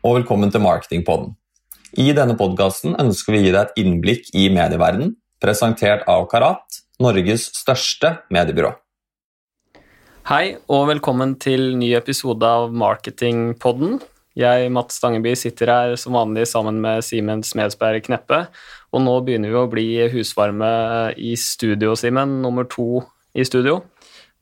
[0.00, 1.34] Og velkommen til Marketingpodden.
[2.00, 5.10] I denne podkasten ønsker vi å gi deg et innblikk i medieverdenen,
[5.44, 8.70] presentert av Karat, Norges største mediebyrå.
[10.30, 13.98] Hei, og velkommen til ny episode av Marketingpodden.
[14.40, 18.46] Jeg, Mats Stangeby, sitter her som vanlig sammen med Simen Smedsberg Kneppe,
[18.96, 20.72] og nå begynner vi å bli husvarme
[21.20, 22.38] i studio, Simen.
[22.40, 23.02] Nummer to
[23.36, 23.82] i studio.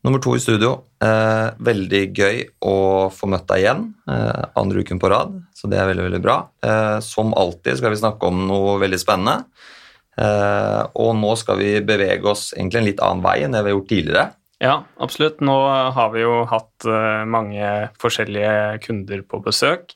[0.06, 0.76] Nummer to i studio.
[1.02, 2.76] Eh, veldig gøy å
[3.10, 6.36] få møtt deg igjen eh, andre uken på rad, så det er veldig veldig bra.
[6.62, 9.48] Eh, som alltid skal vi snakke om noe veldig spennende.
[10.18, 13.72] Eh, og nå skal vi bevege oss egentlig en litt annen vei enn det vi
[13.72, 14.26] har gjort tidligere.
[14.62, 15.42] Ja, absolutt.
[15.42, 15.56] Nå
[15.94, 19.94] har vi jo hatt eh, mange forskjellige kunder på besøk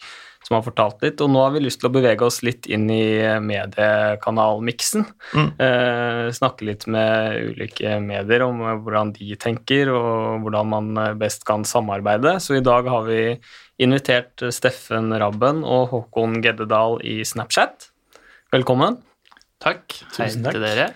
[0.53, 1.21] som har fortalt litt.
[1.25, 5.07] Og nå har vi lyst til å bevege oss litt inn i mediekanalmiksen.
[5.33, 5.49] Mm.
[5.65, 11.65] Eh, snakke litt med ulike medier om hvordan de tenker, og hvordan man best kan
[11.69, 12.37] samarbeide.
[12.45, 13.23] Så i dag har vi
[13.83, 17.89] invitert Steffen Rabben og Håkon Geddedal i Snapchat.
[18.53, 19.01] Velkommen.
[19.63, 20.03] Takk.
[20.19, 20.93] Hei til dere.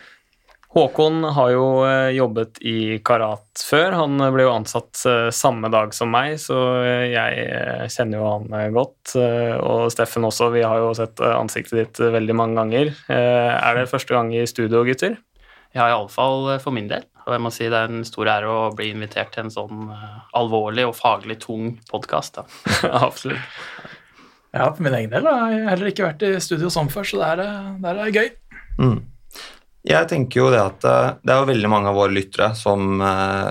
[0.75, 3.95] Håkon har jo eh, jobbet i Karat før.
[3.97, 8.75] Han ble jo ansatt eh, samme dag som meg, så eh, jeg kjenner jo han
[8.75, 9.15] godt.
[9.63, 10.51] Og Steffen også.
[10.57, 12.93] Vi har jo sett ansiktet ditt veldig mange ganger.
[13.09, 15.17] Er det første gang i studio, gutter?
[15.77, 17.07] Ja, iallfall for min del.
[17.27, 19.89] Og jeg må si det er en stor ære å bli invitert til en sånn
[20.37, 22.43] alvorlig og faglig tung podkast.
[23.07, 23.43] Absolutt.
[24.57, 27.21] Ja, for min egen del har jeg heller ikke vært i studio sånn før, så
[27.21, 27.45] det er,
[27.83, 28.33] det er gøy.
[28.81, 28.99] Mm.
[29.87, 33.03] Jeg tenker jo det at eh, det er jo veldig mange av våre lyttere som
[33.03, 33.51] eh,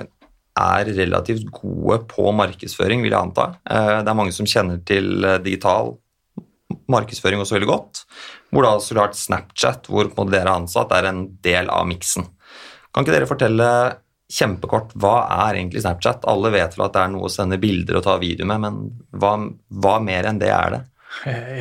[0.56, 3.50] er relativt gode på markedsføring, vil jeg anta.
[3.64, 5.96] Eh, det er mange som kjenner til digital
[6.92, 8.04] markedsføring også veldig godt.
[8.52, 12.28] Hvor da så klart Snapchat, hvor dere er ansatt, er en del av miksen.
[12.92, 13.70] Kan ikke dere fortelle
[14.32, 15.16] kjempekort hva
[15.48, 16.28] er egentlig Snapchat?
[16.28, 18.84] Alle vet vel at det er noe å sende bilder og ta video med, men
[19.16, 19.38] hva,
[19.84, 20.84] hva mer enn det er det?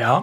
[0.01, 0.19] Ja,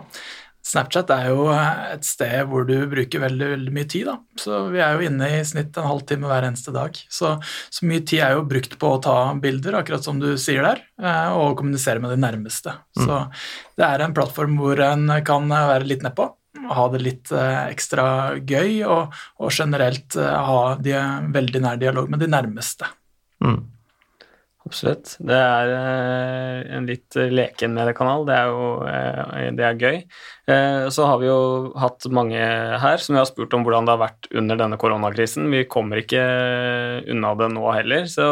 [0.66, 4.10] Snapchat er jo et sted hvor du bruker veldig, veldig mye tid.
[4.12, 4.18] da.
[4.40, 6.98] Så Vi er jo inne i snitt en halvtime hver eneste dag.
[7.10, 10.62] Så, så, mye tid er jo brukt på å ta bilder, akkurat som du sier
[10.68, 12.76] der, eh, og kommunisere med de nærmeste.
[13.00, 13.08] Mm.
[13.08, 13.20] Så
[13.82, 16.30] det er en plattform hvor en kan være litt nedpå,
[16.72, 18.06] ha det litt eh, ekstra
[18.38, 20.96] gøy, og, og generelt eh, ha de,
[21.34, 22.90] veldig nær dialog med de nærmeste.
[23.42, 23.64] Mm.
[24.72, 25.18] Absolutt.
[25.20, 28.24] Det er eh, en litt leken mediekanal.
[28.28, 29.98] Det er jo eh, det er gøy.
[30.48, 31.42] Eh, så har vi jo
[31.82, 35.50] hatt mange her som vi har spurt om hvordan det har vært under denne koronakrisen.
[35.52, 36.24] Vi kommer ikke
[37.12, 38.08] unna det nå heller.
[38.08, 38.30] Så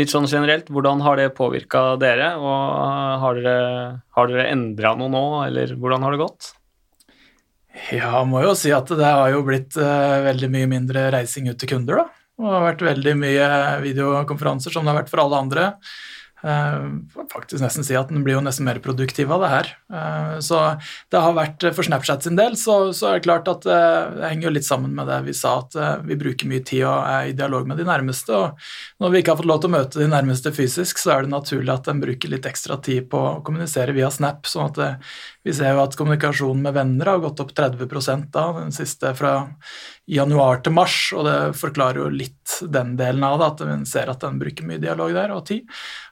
[0.00, 2.32] litt sånn generelt, hvordan har det påvirka dere?
[2.40, 6.54] Og har dere, har dere endra noe nå, eller hvordan har det gått?
[7.92, 11.74] Ja, må jo si at det har jo blitt veldig mye mindre reising ut til
[11.76, 12.23] kunder, da.
[12.40, 13.46] Og det har vært veldig mye
[13.84, 15.70] videokonferanser, som det har vært for alle andre.
[16.44, 17.00] Uh,
[17.32, 19.68] faktisk nesten si at den blir jo nesten mer produktiv av det her.
[19.88, 20.58] Uh, så
[21.08, 24.28] det har vært For Snapchat sin del så, så er det klart at uh, det
[24.28, 27.30] henger jo litt sammen med det vi sa, at vi bruker mye tid og er
[27.30, 28.36] i dialog med de nærmeste.
[28.36, 31.24] Og når vi ikke har fått lov til å møte de nærmeste fysisk, så er
[31.24, 34.44] det naturlig at en bruker litt ekstra tid på å kommunisere via Snap.
[34.50, 35.00] sånn at
[35.44, 39.34] vi ser jo at kommunikasjonen med venner har gått opp 30 da, den siste fra
[40.10, 44.10] januar til mars, og det forklarer jo litt den delen av det, at en ser
[44.12, 45.68] at den bruker mye dialog der, og tid.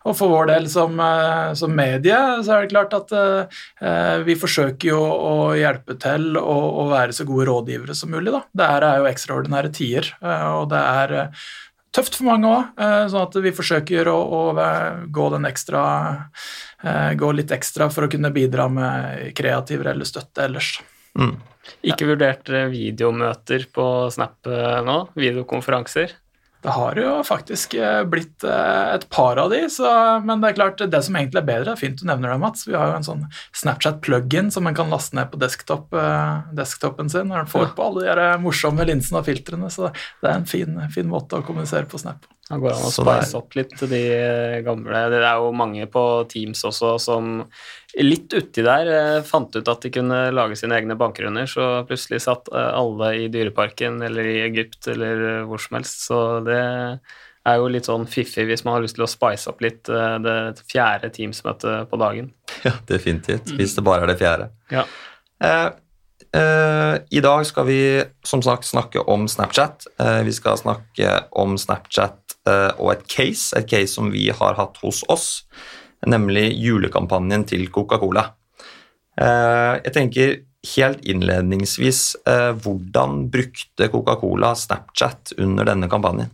[0.08, 4.38] Og for vår del som, eh, som medie, så er det klart at eh, vi
[4.38, 8.44] forsøker jo å hjelpe til å, å, være så gode rådgivere som mulig, da.
[8.52, 11.46] Det her er jo ekstraordinære tider, eh, og det er eh,
[11.92, 14.42] tøft for mange òg, eh, sånn at vi forsøker å, å
[15.12, 15.86] gå ekstra
[16.82, 20.74] Eh, gå litt ekstra for å kunne bidra med kreativ eller støtte ellers.
[21.18, 21.36] Mm.
[21.86, 24.98] Ikke vurdert videomøter på Snap eh, nå?
[25.18, 26.18] Videokonferanser?
[26.62, 29.88] Det har jo faktisk eh, blitt et par av de, så,
[30.22, 32.66] men det er klart, det som egentlig er bedre, er fint du nevner det, Mats.
[32.68, 33.24] Vi har jo en sånn
[33.62, 35.94] Snapchat-plug-in som man kan laste ned på desktop,
[36.54, 37.72] desktopen sin når den får ja.
[37.78, 41.46] på alle de morsomme linsene og filtrene, så det er en fin, fin måte å
[41.46, 42.30] kommunisere på Snap på.
[42.52, 44.02] Det går an å spice opp litt de
[44.66, 47.38] gamle Det er jo mange på Teams også som
[48.00, 52.22] litt uti der eh, fant ut at de kunne lage sine egne bankrunder, så plutselig
[52.24, 56.06] satt eh, alle i Dyreparken eller i Egypt eller eh, hvor som helst.
[56.08, 59.62] Så det er jo litt sånn fiffig hvis man har lyst til å spice opp
[59.64, 60.36] litt det
[60.70, 62.32] fjerde Teams-møtet på dagen.
[62.62, 63.48] Ja, definitivt.
[63.58, 64.44] Hvis det bare er det fjerde.
[64.70, 64.84] Ja.
[65.42, 65.68] Eh,
[66.38, 67.80] eh, I dag skal vi
[68.22, 69.88] som sagt snakke om Snapchat.
[69.98, 74.56] Eh, vi skal snakke om Snapchat Eh, og et case, et case som vi har
[74.58, 75.26] hatt hos oss,
[76.06, 78.24] nemlig julekampanjen til Coca-Cola.
[79.20, 80.34] Eh, jeg tenker
[80.76, 86.30] helt innledningsvis, eh, hvordan brukte Coca-Cola Snapchat under denne kampanjen?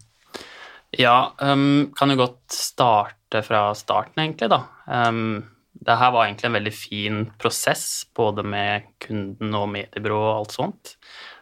[0.96, 4.62] Ja, um, kan jo godt starte fra starten, egentlig, da.
[4.86, 5.44] Um,
[5.78, 10.56] det her var egentlig en veldig fin prosess, både med kunden og mediebyrået og alt
[10.56, 10.94] sånt.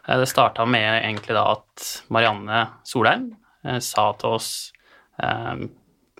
[0.07, 3.43] Eh, det starta med egentlig da at Marianne Solheim eh,
[3.83, 4.51] sa til oss
[5.23, 5.67] eh,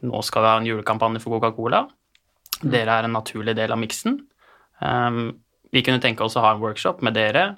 [0.01, 1.85] nå skal vi ha en julekampanje for Coca-Cola.
[2.61, 4.19] Dere er en naturlig del av miksen.
[4.81, 5.21] Eh,
[5.71, 7.55] vi kunne tenke oss å ha en workshop med dere,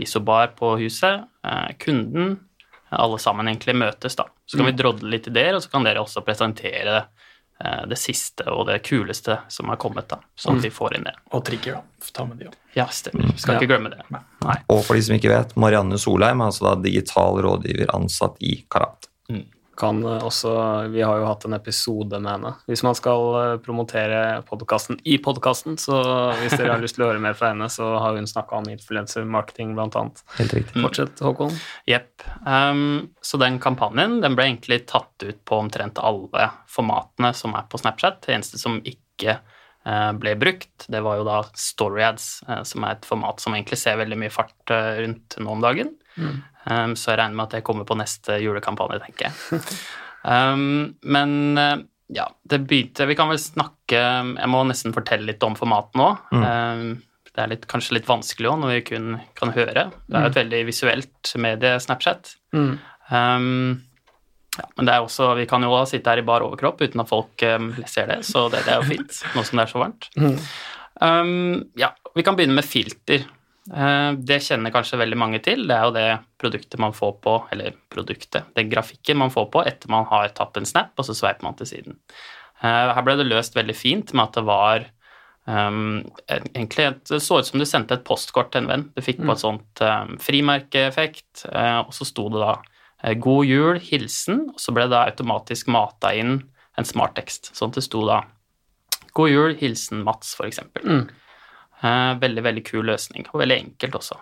[0.00, 2.38] Isobar på huset, eh, kunden,
[2.90, 4.24] alle sammen egentlig møtes, da.
[4.46, 6.96] Så kan vi drodle litt ideer, og så kan dere også presentere
[7.60, 11.04] eh, det siste og det kuleste som har kommet, da, sånn at vi får inn
[11.10, 11.14] det.
[11.36, 12.08] Og trigger, da.
[12.12, 12.56] Ta med de òg.
[12.72, 13.36] Ja, stemmer.
[13.36, 14.00] Skal ikke glemme det.
[14.08, 14.56] Nei.
[14.72, 18.62] Og for de som ikke vet, Marianne Solheim er altså da digital rådgiver ansatt i
[18.72, 19.11] Karat.
[19.76, 20.52] Kan eh, også,
[20.92, 22.52] vi har jo hatt en episode med henne.
[22.68, 25.96] Hvis man skal eh, promotere podkasten i podkasten, så
[26.42, 28.68] hvis dere har lyst til å høre mer fra henne, så har hun snakka om
[28.72, 30.20] influencer marketing, blant annet.
[30.36, 30.76] Helt riktig.
[30.84, 31.56] Fortsett, Håkon.
[31.88, 32.26] Jepp.
[32.44, 37.64] Um, så den kampanjen den ble egentlig tatt ut på omtrent alle formatene som er
[37.72, 38.20] på Snapchat.
[38.26, 39.40] Det eneste som ikke
[39.82, 43.98] ble brukt, det var jo da StoryAds, ads, som er et format som egentlig ser
[43.98, 45.96] veldig mye fart eh, rundt nå om dagen.
[46.12, 46.92] Mm.
[47.00, 49.62] så jeg regner med at det kommer på neste julekampanje, tenker jeg.
[50.22, 51.78] Um, men eh,
[52.14, 56.10] ja, det begynte Vi kan vel snakke Jeg må nesten fortelle litt om formatet nå.
[56.30, 57.00] Um,
[57.32, 59.06] det er litt, kanskje litt vanskelig òg, når vi kun
[59.38, 59.86] kan høre.
[60.06, 62.34] Det er jo et veldig visuelt medie, Snapchat.
[62.52, 63.80] Um,
[64.58, 67.08] ja, men det er også, vi kan jo sitte her i bar overkropp uten at
[67.08, 69.80] folk um, ser det, så det, det er jo fint, nå som det er så
[69.80, 70.08] varmt.
[71.00, 73.24] Um, ja, vi kan begynne med filter.
[73.72, 75.64] Uh, det kjenner kanskje veldig mange til.
[75.70, 76.08] Det er jo det
[76.42, 80.60] produktet man får på, eller produktet, den grafikken man får på etter man har tatt
[80.60, 81.96] en snap, og så sveiper man til siden.
[82.60, 84.84] Uh, her ble det løst veldig fint med at det var
[85.48, 88.84] um, egentlig Det så ut som du sendte et postkort til en venn.
[88.92, 89.82] Du fikk på et sånt
[90.22, 92.58] frimerkeeffekt, uh, og så sto det da
[93.02, 96.36] 'God jul, hilsen', og så ble det da automatisk mata inn
[96.78, 97.50] en smarttekst.
[97.56, 98.22] Sånn at det sto da
[99.12, 100.86] 'God jul, hilsen Mats', for eksempel.
[101.82, 104.18] Eh, veldig, veldig kul løsning, og veldig enkelt også.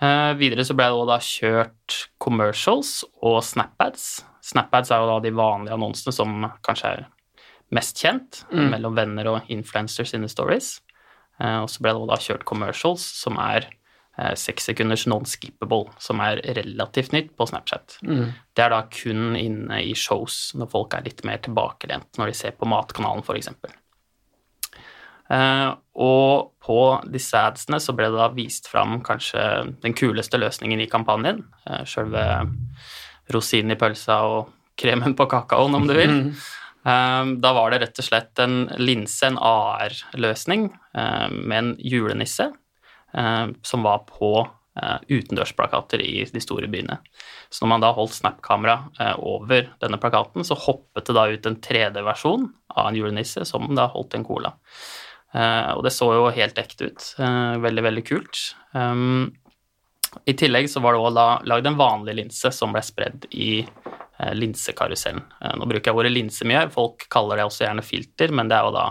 [0.00, 4.24] Eh, videre så ble det da kjørt commercials og snapads.
[4.42, 7.06] Snapads er jo da de vanlige annonsene som kanskje er
[7.74, 10.80] mest kjent, mellom venner og influencers sine stories.
[11.40, 13.68] Eh, og så ble det da kjørt commercials, som er
[14.18, 17.98] eh, seks sekunders non-skippable, som er relativt nytt på Snapchat.
[18.54, 22.38] Det er da kun inne i shows, når folk er litt mer tilbakelent, når de
[22.38, 23.50] ser på Matkanalen f.eks.
[25.24, 29.40] Uh, og på disse adsene så ble det da vist fram kanskje
[29.80, 31.40] den kuleste løsningen i kampanjen.
[31.64, 32.24] Uh, Sjølve
[33.32, 36.18] rosinen i pølsa og kremen på kakaoen, om du vil.
[36.84, 40.68] Uh, da var det rett og slett en linse, en AR-løsning,
[40.98, 42.50] uh, med en julenisse
[43.62, 46.96] som var på uh, utendørsplakater i de store byene.
[47.46, 51.46] Så når man da holdt Snap-kamera uh, over denne plakaten, så hoppet det da ut
[51.46, 54.54] en 3D-versjon av en julenisse som da holdt en cola.
[55.34, 57.06] Eh, og det så jo helt ekte ut.
[57.18, 58.38] Eh, veldig, veldig kult.
[60.24, 64.34] I tillegg så var det òg lagd en vanlig linse som ble spredd i eh,
[64.34, 65.24] linsekarusellen.
[65.40, 68.58] Eh, nå bruker jeg ordet linse mye, folk kaller det også gjerne filter, men det
[68.58, 68.86] er jo da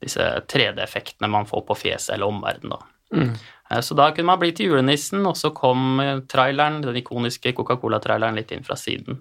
[0.00, 2.80] disse 3D-effektene man får på fjeset eller omverdenen, da.
[3.18, 3.48] Eh,
[3.78, 8.34] Så da kunne man bli til julenissen, og så kom eh, traileren, den ikoniske Coca-Cola-traileren
[8.34, 9.20] litt inn fra siden.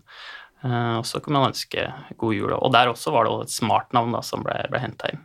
[0.63, 1.85] Eh, Og så kunne man ønske
[2.17, 2.55] god jul.
[2.57, 5.21] Og der også var det et smartnavn da, som ble, ble henta inn.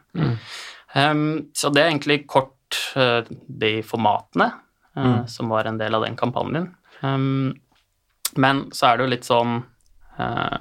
[0.95, 1.25] Um,
[1.57, 4.47] så det er egentlig kort uh, de formatene
[4.95, 6.69] uh, som var en del av den kampanjen.
[7.01, 7.57] Um,
[8.39, 9.57] men så er det jo litt sånn
[10.21, 10.59] uh,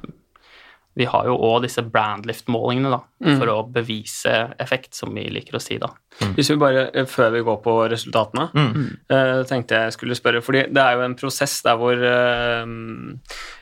[0.96, 3.00] Vi har jo òg disse brandlift-målingene, da,
[3.40, 5.90] for å bevise effekt, som vi liker å si, da.
[6.38, 8.50] Hvis vi bare, eh, Før vi går på resultatene,
[9.10, 12.66] eh, tenkte jeg skulle spørre fordi det er jo en prosess der hvor uh,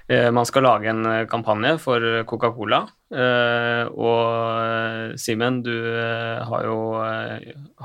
[0.08, 2.84] eh, man skal lage en kampanje for Coca-Cola.
[3.12, 5.76] Eh, og Simen, du
[6.44, 6.78] har, jo,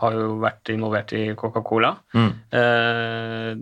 [0.00, 1.97] har jo vært involvert i Coca-Cola.
[2.50, 3.55] Eh,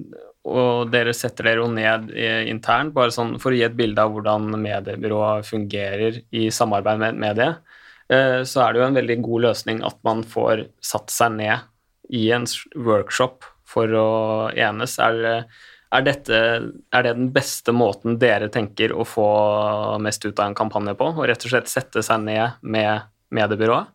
[0.44, 4.02] og dere setter dere jo ned eh, internt, bare sånn for å gi et bilde
[4.02, 7.54] av hvordan mediebyrået fungerer i samarbeid med et.
[8.12, 11.64] Eh, så er det jo en veldig god løsning at man får satt seg ned
[12.12, 12.44] i en
[12.76, 14.08] workshop for å
[14.52, 14.98] enes.
[15.00, 15.48] Er,
[15.88, 16.42] er, dette,
[16.92, 19.28] er det den beste måten dere tenker å få
[20.04, 21.08] mest ut av en kampanje på?
[21.08, 23.88] Å rett og slett sette seg ned med mediebyrået?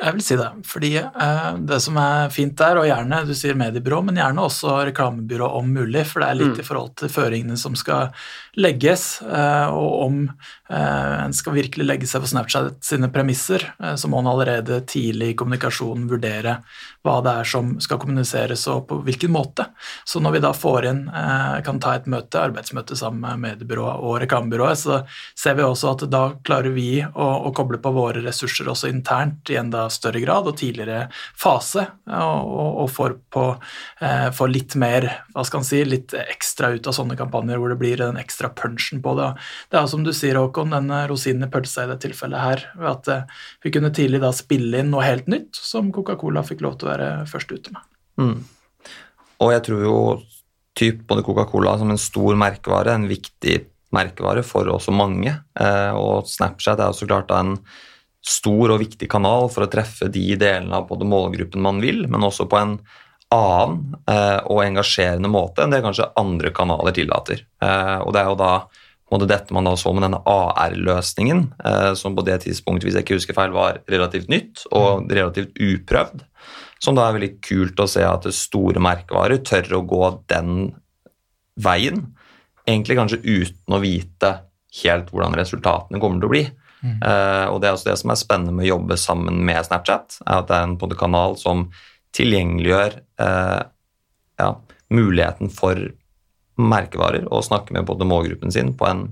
[0.00, 3.58] Jeg vil si det, fordi eh, det som er fint der, og gjerne du sier
[3.58, 7.58] mediebyrå, men gjerne også reklamebyrå om mulig, for det er litt i forhold til føringene
[7.60, 8.08] som skal
[8.56, 13.92] legges, eh, og om eh, en skal virkelig legge seg på Snapchat sine premisser, eh,
[14.00, 16.56] så må en allerede tidlig i kommunikasjonen vurdere
[17.04, 19.68] hva det er som skal kommuniseres, og på hvilken måte.
[20.08, 24.00] Så når vi da får inn, eh, kan ta et møte, arbeidsmøte sammen med mediebyrået
[24.00, 25.02] og reklamebyrået, så
[25.36, 29.52] ser vi også at da klarer vi å, å koble på våre ressurser også internt
[29.52, 32.52] i en da større grad og tidligere fase, og,
[32.84, 33.44] og får, på,
[34.04, 37.72] eh, får litt mer hva skal man si, litt ekstra ut av sånne kampanjer hvor
[37.72, 39.30] det blir den ekstra punchen på det.
[39.72, 42.90] Det er som du sier, Håkon, denne rosinen i pølsa i det tilfellet her, ved
[42.92, 46.78] at eh, vi kunne tidlig da spille inn noe helt nytt som Coca-Cola fikk lov
[46.80, 47.86] til å være først ute med.
[48.20, 48.38] Mm.
[49.40, 49.98] Og jeg tror jo
[50.78, 53.58] typ både Coca-Cola som en stor merkevare, en viktig
[53.94, 55.32] merkevare for også mange.
[55.58, 57.56] Eh, og Snapchat er jo så klart en
[58.20, 62.26] stor og viktig kanal for å treffe de delene av både målgruppen man vil, men
[62.26, 62.76] også på en
[63.30, 67.44] annen eh, og engasjerende måte enn det kanskje andre kanaler tillater.
[67.62, 68.54] Eh, og det er jo da
[69.26, 71.40] dette man da så med denne AR-løsningen,
[71.98, 76.22] som på det tidspunktet hvis jeg ikke husker feil, var relativt nytt og relativt uprøvd.
[76.78, 80.70] Som da er veldig kult å se at store merkevarer tør å gå den
[81.58, 82.04] veien
[82.68, 84.32] egentlig kanskje uten å vite
[84.84, 86.44] helt hvordan resultatene kommer til å bli.
[86.80, 86.98] Mm.
[87.02, 90.20] Uh, og Det er også det som er spennende med å jobbe sammen med Snapchat,
[90.26, 91.68] er at det er en på kanal som
[92.16, 93.60] tilgjengeliggjør uh,
[94.40, 94.50] ja,
[94.90, 95.78] muligheten for
[96.60, 99.06] merkevarer å snakke med både målgruppen sin på en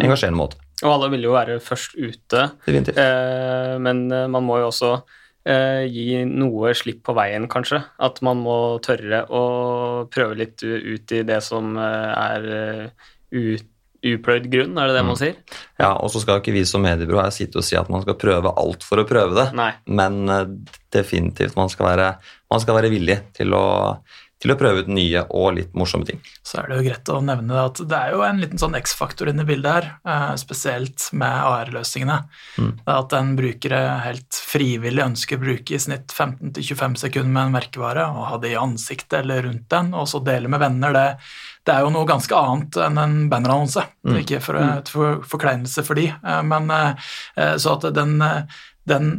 [0.00, 0.60] engasjerende måte.
[0.80, 4.94] Og alle vil jo være først ute, uh, men man må jo også
[5.48, 7.82] eh, gi noe slipp på veien, kanskje.
[8.02, 9.42] At man må tørre å
[10.12, 12.92] prøve litt ut i det som eh, er
[13.30, 13.68] ut,
[14.06, 15.20] upløyd grunn, er det det man mm.
[15.20, 15.60] sier?
[15.80, 18.18] Ja, og så skal ikke vi som mediebyrå her sitte og si at man skal
[18.20, 19.72] prøve alt for å prøve det, Nei.
[19.92, 20.44] men uh,
[20.94, 22.10] definitivt man skal, være,
[22.52, 23.64] man skal være villig til å
[24.40, 26.20] til å prøve ut nye og litt morsomme ting.
[26.46, 29.28] Så er det jo greit å nevne at det er jo en liten sånn X-faktor
[29.30, 32.16] inne i bildet her, eh, spesielt med AR-løsningene.
[32.56, 32.70] Mm.
[32.88, 33.74] At en bruker
[34.06, 38.54] helt frivillig ønsker å bruke i snitt 15-25 sekunder med en merkevare og ha det
[38.54, 40.96] i ansiktet eller rundt den, og så dele med venner.
[40.96, 41.06] Det,
[41.68, 43.84] det er jo noe ganske annet enn en bannerannonse.
[44.08, 44.22] Mm.
[44.22, 44.88] Ikke for, mm.
[44.88, 47.12] for, forkleinelse for de, eh, men eh,
[47.60, 48.16] så at den,
[48.88, 49.12] den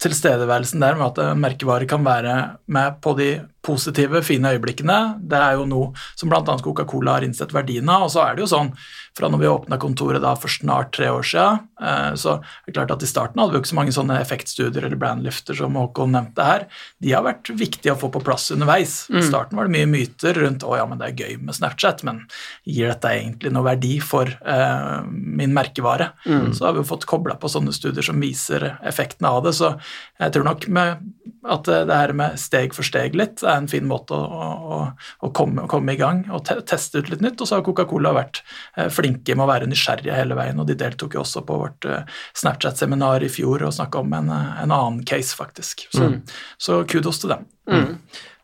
[0.00, 2.36] tilstedeværelsen der med at merkevare kan være
[2.72, 3.30] med på de
[3.62, 4.98] positive, fine øyeblikkene.
[5.20, 6.56] Det er jo noe som bl.a.
[6.64, 8.06] Coca-Cola har innsett verdien av.
[8.06, 8.72] Og så er det jo sånn,
[9.16, 12.76] fra når vi åpna kontoret da for snart tre år siden, eh, så er det
[12.78, 15.76] klart at i starten hadde vi jo ikke så mange sånne effektstudier eller brandlifter som
[15.76, 16.66] Håkon nevnte her.
[17.02, 19.02] De har vært viktige å få på plass underveis.
[19.10, 19.26] I mm.
[19.28, 22.22] starten var det mye myter rundt å ja, men det er gøy med Snapchat, men
[22.64, 26.12] gir dette egentlig noe verdi for eh, min merkevare?
[26.24, 26.52] Mm.
[26.56, 29.56] Så har vi jo fått kobla på sånne studier som viser effektene av det.
[29.58, 29.74] Så
[30.20, 31.10] jeg tror nok med
[31.50, 34.78] at det her med steg for steg litt er en fin måte å, å,
[35.26, 37.40] å komme, komme, i gang og te teste ut litt nytt.
[37.40, 38.42] Og så har Coca-Cola vært
[38.76, 41.88] eh, flinke med å være nysgjerrige hele veien, og de deltok jo også på vårt
[41.88, 45.86] eh, Snapchat-seminar i fjor og snakka om en, eh, en, annen case, faktisk.
[45.90, 46.20] Så, mm.
[46.60, 47.48] så kudos til dem.
[47.70, 47.96] Mm.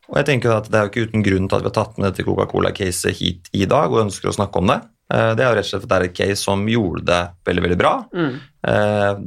[0.07, 1.97] Og jeg tenker at Det er jo ikke uten grunn til at vi har tatt
[1.99, 4.81] med dette Coca-Cola-caset hit i dag og ønsker å snakke om det.
[5.07, 7.63] Det er jo rett og slett at det er et case som gjorde det veldig
[7.63, 7.93] veldig bra.
[8.11, 8.33] Mm.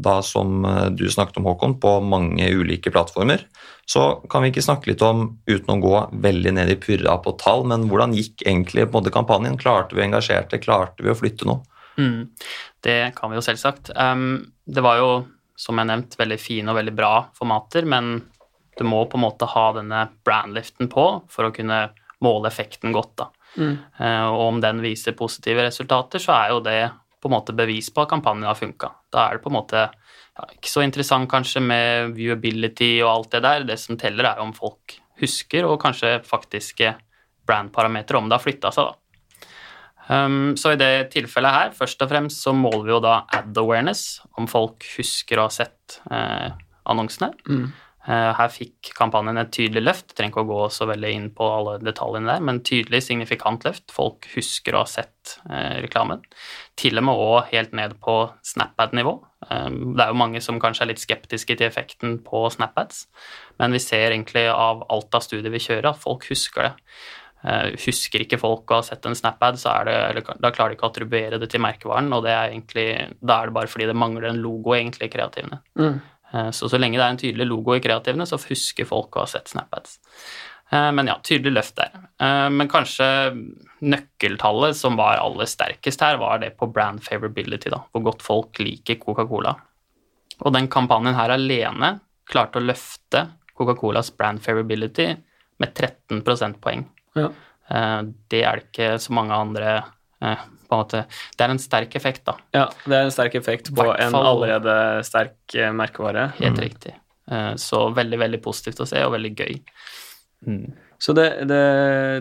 [0.04, 3.46] Da som du snakket om, Håkon, på mange ulike plattformer.
[3.90, 7.32] Så kan vi ikke snakke litt om, uten å gå veldig ned i purra på
[7.42, 9.56] tall, men hvordan gikk egentlig på en kampanjen?
[9.58, 10.60] Klarte vi å engasjere det?
[10.62, 11.64] Klarte vi å flytte noe?
[11.96, 12.28] Mm,
[12.86, 13.90] det kan vi jo selvsagt.
[13.96, 15.10] Um, det var jo,
[15.58, 18.20] som jeg nevnt, veldig fine og veldig bra formater, men
[18.78, 21.88] du må på en måte ha denne brandliften på for å kunne
[22.22, 23.16] måle effekten godt.
[23.24, 23.32] da.
[23.58, 23.76] Mm.
[24.00, 26.82] Uh, og om den viser positive resultater, så er jo det
[27.20, 28.94] på en måte bevis på at kampanjen har funka.
[29.12, 33.36] Da er det på en måte ja, ikke så interessant kanskje med viewability og alt
[33.36, 33.68] det der.
[33.68, 36.94] Det som teller, er om folk husker, og kanskje faktiske
[37.50, 38.96] brandparametere, om det har flytta seg, da.
[40.10, 43.58] Um, så i det tilfellet her, først og fremst, så måler vi jo da ad
[43.62, 46.50] awareness, om folk husker å ha sett eh,
[46.90, 47.30] annonsene.
[47.46, 47.68] Mm.
[48.08, 50.14] Eh, her fikk kampanjen et tydelig løft.
[50.16, 53.90] Trenger ikke å gå så veldig inn på alle detaljene der, men tydelig, signifikant løft.
[53.94, 56.24] Folk husker å ha sett eh, reklamen.
[56.80, 58.18] Til og med òg helt ned på
[58.54, 59.16] SnapAd-nivå.
[59.50, 63.08] Eh, det er jo mange som kanskje er litt skeptiske til effekten på SnapAds,
[63.60, 66.76] men vi ser egentlig av alt av studier vi kjører, at folk husker det.
[67.80, 70.90] Husker ikke folk å ha sett en SnapAd, så det, da klarer de ikke å
[70.90, 72.88] attribuere det til merkevaren, og det er egentlig,
[73.24, 75.62] da er det bare fordi det mangler en logo egentlig i kreativene.
[75.80, 76.02] Mm.
[76.32, 79.26] Eh, så så lenge det er en tydelig logo i kreativene, så husker folk å
[79.26, 79.98] ha sett SnapAds.
[80.70, 81.96] Eh, men ja, tydelig løft der.
[82.22, 83.08] Eh, men kanskje
[83.80, 88.62] nøkkeltallet som var aller sterkest her, var det på brand favorability, da, hvor godt folk
[88.62, 89.56] liker Coca-Cola.
[90.40, 91.98] Og den kampanjen her alene
[92.30, 93.26] klarte å løfte
[93.58, 95.10] Coca-Colas brand favorability
[95.60, 96.86] med 13 prosentpoeng.
[97.18, 97.28] Ja.
[97.70, 99.74] Det er det ikke så mange andre
[100.70, 101.04] på en måte
[101.36, 102.38] Det er en sterk effekt, da.
[102.56, 104.76] Ja, det er en sterk effekt på en allerede
[105.08, 106.30] sterk eh, merkevare.
[106.38, 106.66] Helt mm.
[106.66, 106.94] riktig.
[107.32, 109.58] Eh, så veldig, veldig positivt å se, og veldig gøy.
[110.48, 110.70] Mm.
[111.00, 111.60] Så det, det,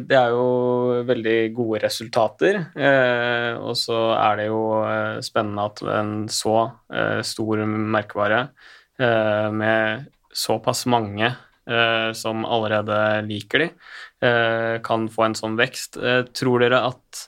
[0.06, 2.60] det, er jo veldig gode resultater.
[2.78, 6.60] Eh, og så er det jo eh, spennende at en så
[6.94, 8.44] eh, stor merkevare
[9.02, 13.72] eh, med såpass mange eh, som allerede liker de,
[14.82, 15.94] kan få en sånn vekst.
[16.34, 17.20] Tror dere at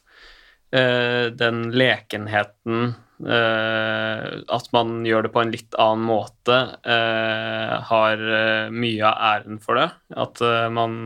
[0.70, 6.56] den lekenheten Eh, at man gjør det på en litt annen måte,
[6.88, 9.88] eh, har eh, mye av æren for det.
[10.16, 10.40] At
[10.72, 10.96] man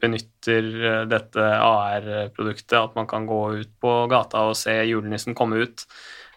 [0.00, 5.86] benytter dette AR-produktet, at man kan gå ut på gata og se julenissen komme ut.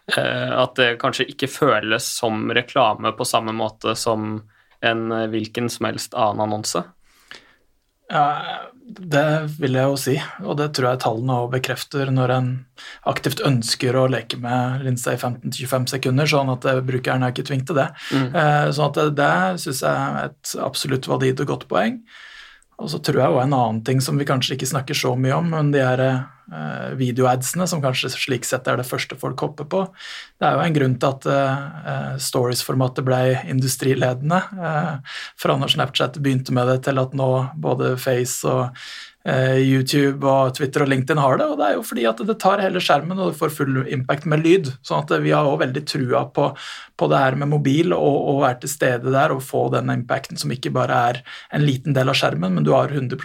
[0.08, 4.38] At det kanskje ikke føles som reklame på samme måte som
[4.80, 5.02] en
[5.34, 6.86] hvilken som helst annen annonse.
[8.08, 9.24] Ja, det
[9.60, 10.13] vil jeg jo si,
[10.46, 12.48] og det tror jeg tallene også bekrefter når en
[13.12, 17.67] aktivt ønsker å leke med linsa i 15-25 sekunder, sånn at brukeren er ikke tvunget
[17.67, 17.89] til det.
[18.15, 18.29] Mm.
[18.32, 22.00] Eh, sånn at det, det syns jeg er et absolutt valid og godt poeng.
[22.77, 25.36] Og så tror jeg også en annen ting som vi kanskje ikke snakker så mye
[25.41, 26.37] om, men de Eh,
[26.98, 29.82] videoadsene, som kanskje slik sett er det første folk hopper på.
[30.39, 33.20] Det er jo en grunn til at uh, Stories-formatet ble
[33.51, 34.39] industriledende.
[35.38, 38.72] Fra når Snapchat begynte med det, til at nå både Face og
[39.17, 42.38] Eh, YouTube og Twitter og LinkedIn har det, og det er jo fordi at det
[42.40, 44.70] tar hele skjermen og det får full impact med lyd.
[44.88, 46.46] sånn at vi har også veldig trua på,
[46.98, 50.40] på det her med mobil og, og være til stede der og få den impacten
[50.40, 51.22] som ikke bare er
[51.54, 53.18] en liten del av skjermen, men du har 100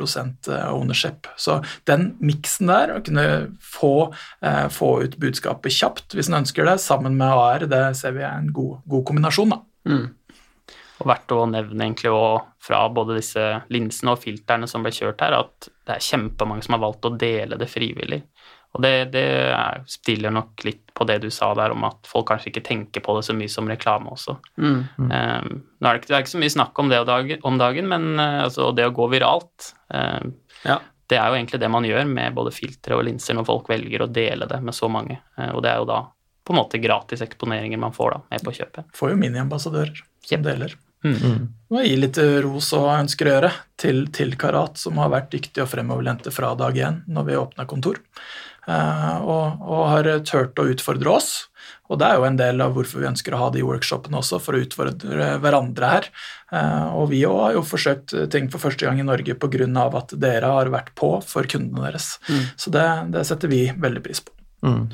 [0.50, 1.28] eh, ownership.
[1.36, 3.26] Så den miksen der, å kunne
[3.62, 8.16] få, eh, få, ut budskapet kjapt hvis en ønsker det, sammen med AR, det ser
[8.16, 9.54] vi er en god, god kombinasjon.
[9.54, 9.62] da.
[9.88, 10.04] Mm.
[11.02, 13.44] Og verdt å nevne egentlig også fra både disse
[13.74, 17.16] linsene og filterne som ble kjørt her, at det er kjempemange som har valgt å
[17.18, 18.22] dele det frivillig.
[18.72, 19.26] Og det, det
[19.90, 23.16] stiller nok litt på det du sa der om at folk kanskje ikke tenker på
[23.18, 24.38] det så mye som reklame også.
[24.56, 25.10] Mm, mm.
[25.10, 27.02] Um, nå er det, ikke, det er ikke så mye snakk om det
[27.44, 30.24] om dagen, men uh, altså, det å gå viralt uh,
[30.64, 30.78] ja.
[31.10, 34.06] Det er jo egentlig det man gjør med både filtre og linser når folk velger
[34.06, 35.18] å dele det med så mange.
[35.36, 36.00] Uh, og det er jo da
[36.42, 38.88] på en måte gratis eksponeringer man får da, med på kjøpet.
[38.96, 40.46] Får jo miniambassadører som yep.
[40.46, 40.78] deler.
[41.02, 41.50] Mm.
[41.72, 45.64] Og gi litt ros og ønsker å gjøre til, til, Karat, som har vært dyktige
[45.64, 47.98] og fremoverlente fra dag én når vi åpna kontor.
[48.62, 51.30] Uh, og, og, har turt å utfordre oss.
[51.90, 54.38] Og det er jo en del av hvorfor vi ønsker å ha de workshopene også,
[54.42, 56.08] for å utfordre hverandre her.
[56.52, 59.88] Uh, og vi òg har jo forsøkt ting for første gang i Norge pga.
[59.98, 62.18] at dere har vært på for kundene deres.
[62.28, 62.42] Mm.
[62.56, 62.86] Så det,
[63.16, 64.36] det, setter vi veldig pris på.
[64.62, 64.86] Mm.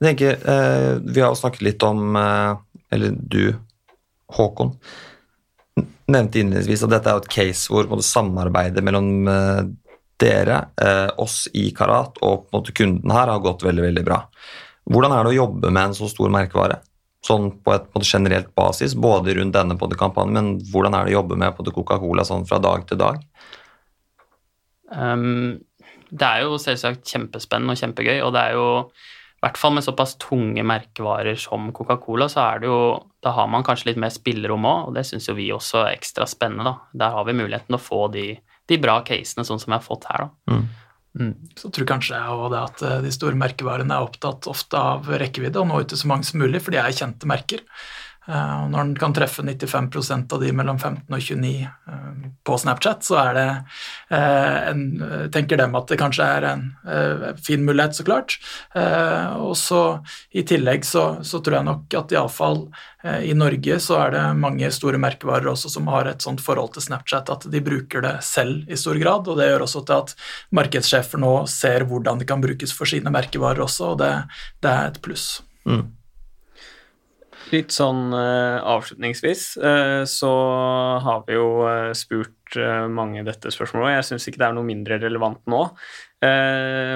[0.00, 3.54] Jeg tenker, uh, Vi har jo snakket litt om, eller du,
[4.34, 4.74] Håkon,
[6.06, 9.62] nevnte innledningsvis at dette er et case hvor både samarbeidet mellom eh,
[10.20, 14.22] dere, eh, oss i Karat og måte kunden her har gått veldig veldig bra.
[14.86, 16.80] Hvordan er det å jobbe med en så stor merkevare?
[17.26, 21.14] Sånn på et på generelt basis, både rundt denne på kampanjen, men hvordan er det
[21.14, 23.18] å jobbe med Coca-Cola sånn fra dag til dag?
[24.94, 25.58] Um,
[26.14, 28.68] det er jo selvsagt kjempespennende og kjempegøy, og det er jo
[29.46, 32.80] hvert fall med såpass tunge merkevarer som Coca-Cola, så er det jo
[33.24, 35.96] Da har man kanskje litt mer spillerom òg, og det syns jo vi også er
[35.96, 36.74] ekstra spennende, da.
[36.94, 38.36] Der har vi muligheten å få de,
[38.70, 40.54] de bra casene, sånn som vi har fått her, da.
[40.54, 40.66] Mm.
[41.16, 41.32] Mm.
[41.56, 45.08] Så tror kanskje jeg også det at eh, de store merkevarene er opptatt ofte av
[45.08, 47.62] rekkevidde og nå ut til så mange som mulig, for de er kjente merker.
[48.26, 52.58] Eh, og når den kan treffe 95% av de mellom 15 og 29 eh, på
[52.58, 53.46] Snapchat, så er det
[54.16, 54.82] eh, en,
[55.34, 56.64] tenker dem at det kanskje er en
[57.42, 58.36] fin mulighet, så klart.
[59.36, 59.80] Og så
[60.30, 62.60] i tillegg så, så tror jeg nok at iallfall
[63.22, 66.86] i Norge så er det mange store merkevarer også som har et sånt forhold til
[66.86, 70.14] Snapchat at de bruker det selv i stor grad, og det gjør også til at
[70.58, 74.12] markedssjefer nå ser hvordan det kan brukes for sine merkevarer også, og det,
[74.64, 75.28] det er et pluss.
[75.66, 75.84] Mm.
[77.52, 80.32] Litt sånn uh, avslutningsvis uh, så
[81.04, 82.32] har vi jo uh, spurt
[82.94, 85.64] mange dette spørsmålet, og jeg syns ikke det er noe mindre relevant nå.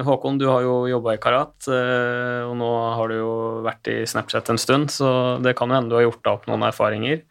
[0.07, 3.33] Håkon, du har jo jobba i Karat, og nå har du jo
[3.65, 5.09] vært i Snapchat en stund, så
[5.43, 7.25] det kan jo hende du har gjort deg opp noen erfaringer.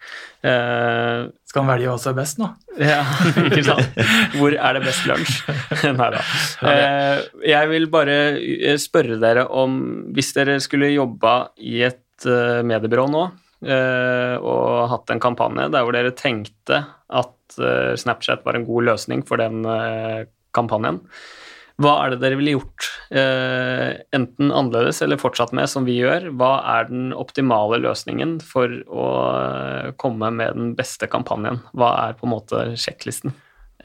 [0.43, 2.51] Skal han velge hva som er best nå?
[2.91, 2.99] Ja,
[3.45, 4.03] ikke sant.
[4.35, 5.39] Hvor er det best lunsj?
[6.01, 6.27] Nei da.
[7.55, 8.19] Jeg vil bare
[8.83, 9.79] spørre dere om
[10.11, 13.25] Hvis dere skulle jobba i et Eh, mediebyrå nå
[13.65, 18.89] eh, og hatt en kampanje der hvor dere tenkte at eh, Snapchat var en god
[18.91, 19.63] løsning for den
[20.55, 21.03] kampanjen.
[21.79, 26.25] Hva er det dere ville gjort, enten annerledes eller fortsatt med, som vi gjør?
[26.35, 29.05] Hva er den optimale løsningen for å
[30.01, 31.61] komme med den beste kampanjen?
[31.71, 33.31] Hva er på en måte sjekklisten?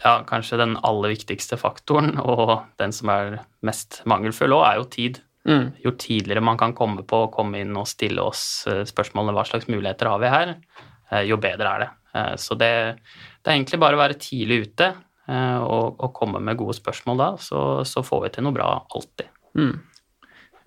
[0.02, 4.88] Ja, kanskje den aller viktigste faktoren, og den som er mest mangelfull òg, er jo
[4.90, 5.20] tid.
[5.48, 5.74] Mm.
[5.84, 9.44] Jo tidligere man kan komme på å komme inn og stille oss eh, spørsmålene hva
[9.48, 10.54] slags muligheter har vi her,
[11.10, 11.90] eh, jo bedre er det.
[12.16, 12.70] Eh, så det,
[13.42, 17.26] det er egentlig bare å være tidlig ute og, og komme med gode spørsmål da,
[17.40, 19.30] så, så, får vi til noe bra alltid.
[19.56, 19.78] Mm.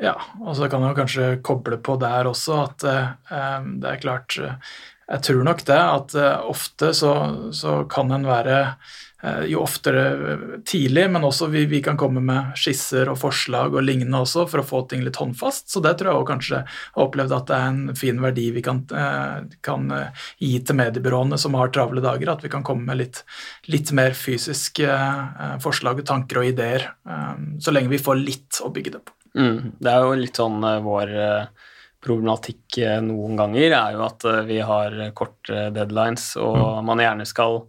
[0.01, 4.37] Ja, og så kan jeg kanskje koble på der også at eh, det er klart
[5.07, 7.11] jeg tror nok det at uh, ofte så,
[7.55, 8.57] så kan en være
[9.23, 10.01] uh, jo oftere
[10.67, 14.59] tidlig, men også vi, vi, kan komme med skisser og forslag og lignende også for
[14.59, 15.69] å få ting litt håndfast.
[15.71, 18.65] Så det tror jeg også kanskje har opplevd at det er en fin verdi vi
[18.65, 18.83] kan,
[19.63, 19.87] kan
[20.43, 23.23] gi til mediebyråene som har travle dager, at vi kan komme med litt,
[23.71, 24.99] litt mer fysiske
[25.63, 26.89] forslag, tanker og ideer,
[27.63, 29.15] så lenge vi får litt å bygge det på.
[29.37, 31.15] Mm, det er jo litt sånn vår
[32.03, 37.25] problematikk eh, noen ganger er jo at eh, vi har korte deadlines, og man gjerne
[37.27, 37.63] skal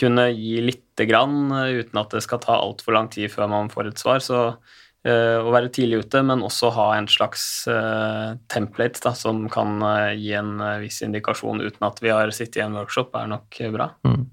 [0.00, 3.72] kunne gi lite grann eh, uten at det skal ta altfor lang tid før man
[3.72, 4.22] får et svar.
[4.24, 9.46] Så øh, å være tidlig ute, men også ha en slags øh, template da, som
[9.52, 13.32] kan øh, gi en viss indikasjon uten at vi har sittet i en workshop, er
[13.32, 13.90] nok bra.
[14.08, 14.24] Mm,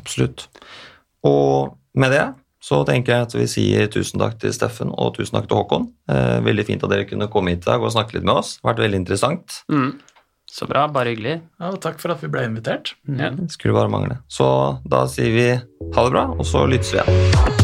[0.00, 0.48] absolutt.
[1.26, 2.24] Og med det
[2.60, 5.88] så tenker jeg at vi sier tusen takk til Steffen og tusen takk til Håkon.
[6.12, 8.58] Eh, veldig fint at dere kunne komme hit i dag og snakke litt med oss.
[8.58, 9.62] Det har vært veldig interessant.
[9.72, 9.94] Mm.
[10.50, 10.84] Så bra.
[10.90, 11.38] Bare hyggelig.
[11.62, 12.94] Ja, takk for at vi ble invitert.
[13.08, 13.22] Mm.
[13.22, 13.32] Ja.
[13.54, 14.20] Skulle bare mangle.
[14.28, 14.50] Så
[14.84, 17.59] da sier vi ha det bra, og så lyttes vi igjen.